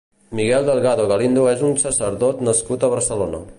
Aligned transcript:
Miguel 0.37 0.63
Delgado 0.69 1.05
Galindo 1.11 1.45
és 1.53 1.63
un 1.69 1.77
sacerdot 1.85 2.43
nascut 2.51 2.87
a 2.89 2.93
Barcelona. 2.97 3.47